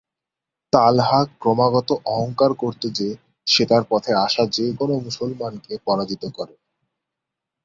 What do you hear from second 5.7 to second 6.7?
পরাজিত করে।